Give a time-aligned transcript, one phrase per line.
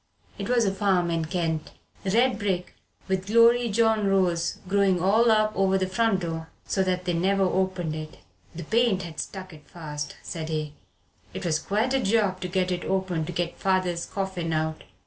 [0.39, 2.73] It was a farm in Kent "red brick
[3.07, 7.43] with the glorydyjohn rose growin' all up over the front door so that they never
[7.43, 8.17] opened it."
[8.55, 10.73] "The paint had stuck it fast," said he,
[11.35, 14.83] "it was quite a job to get it open to get father's coffin out.